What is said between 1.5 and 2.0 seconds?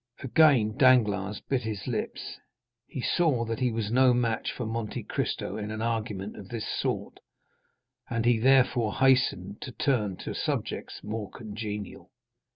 his